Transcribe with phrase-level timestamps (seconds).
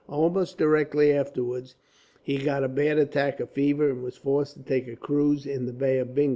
[0.09, 1.75] Almost directly afterwards,
[2.23, 5.67] he got a bad attack of fever, and was forced to take a cruise in
[5.67, 6.29] the Bay of Bengal.